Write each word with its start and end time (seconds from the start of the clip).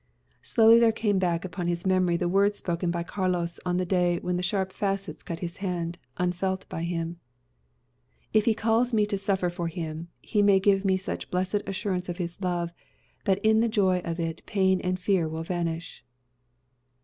Slowly 0.41 0.79
there 0.79 0.91
came 0.91 1.19
back 1.19 1.45
upon 1.45 1.67
his 1.67 1.85
memory 1.85 2.17
the 2.17 2.27
words 2.27 2.57
spoken 2.57 2.89
by 2.89 3.03
Carlos 3.03 3.59
on 3.67 3.77
the 3.77 3.85
day 3.85 4.17
when 4.17 4.35
the 4.35 4.41
sharp 4.41 4.71
facets 4.73 5.21
cut 5.21 5.41
his 5.41 5.57
hand, 5.57 5.99
unfelt 6.17 6.67
by 6.67 6.81
him: 6.85 7.19
"If 8.33 8.45
He 8.45 8.55
calls 8.55 8.93
me 8.93 9.05
to 9.05 9.15
suffer 9.19 9.51
for 9.51 9.67
him, 9.67 10.07
he 10.19 10.41
may 10.41 10.59
give 10.59 10.83
me 10.83 10.97
such 10.97 11.29
blessed 11.29 11.61
assurance 11.67 12.09
of 12.09 12.17
his 12.17 12.41
love, 12.41 12.73
that 13.25 13.45
in 13.45 13.59
the 13.59 13.69
joy 13.69 13.99
of 13.99 14.19
it 14.19 14.41
pain 14.47 14.81
and 14.81 14.99
fear 14.99 15.29
will 15.29 15.43
vanish." 15.43 16.03